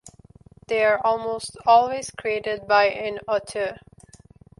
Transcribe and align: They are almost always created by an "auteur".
They 0.67 0.83
are 0.83 0.99
almost 1.05 1.57
always 1.67 2.09
created 2.09 2.67
by 2.67 2.85
an 2.85 3.19
"auteur". 3.27 3.77